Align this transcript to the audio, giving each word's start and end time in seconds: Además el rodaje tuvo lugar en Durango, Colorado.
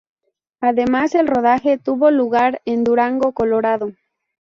Además 0.61 1.13
el 1.13 1.27
rodaje 1.27 1.77
tuvo 1.77 2.09
lugar 2.09 2.63
en 2.65 2.83
Durango, 2.83 3.33
Colorado. 3.33 3.91